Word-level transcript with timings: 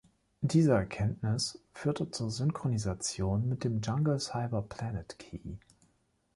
Diese 0.41 0.71
Erkenntnis 0.73 1.61
führte 1.73 2.09
zur 2.09 2.31
Synchronisation 2.31 3.47
mit 3.47 3.63
dem 3.63 3.81
Jungle 3.81 4.19
Cyber 4.19 4.63
Planet 4.63 5.19
Key. 5.19 5.59